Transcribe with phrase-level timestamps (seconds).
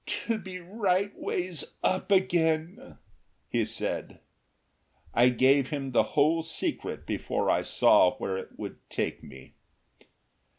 [0.27, 2.97] "To be right ways up again"
[3.51, 4.19] he said.
[5.13, 9.53] I gave him the whole secret before I saw where it would take me.